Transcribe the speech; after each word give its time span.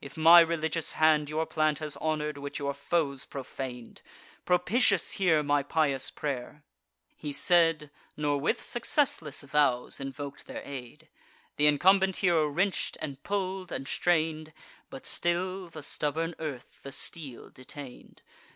If 0.00 0.16
my 0.16 0.38
religious 0.38 0.92
hand 0.92 1.28
Your 1.28 1.44
plant 1.44 1.80
has 1.80 1.96
honour'd, 1.96 2.38
which 2.38 2.60
your 2.60 2.72
foes 2.72 3.24
profan'd, 3.24 4.00
Propitious 4.44 5.10
hear 5.18 5.42
my 5.42 5.64
pious 5.64 6.08
pray'r!" 6.08 6.62
He 7.16 7.32
said, 7.32 7.90
Nor 8.16 8.38
with 8.38 8.62
successless 8.62 9.42
vows 9.42 9.98
invok'd 9.98 10.46
their 10.46 10.62
aid. 10.64 11.08
Th' 11.56 11.62
incumbent 11.62 12.18
hero 12.22 12.46
wrench'd, 12.46 12.96
and 13.00 13.24
pull'd, 13.24 13.72
and 13.72 13.88
strain'd; 13.88 14.52
But 14.88 15.04
still 15.04 15.68
the 15.68 15.82
stubborn 15.82 16.36
earth 16.38 16.84
the 16.84 16.92
steel 16.92 17.50
detain'd. 17.50 18.22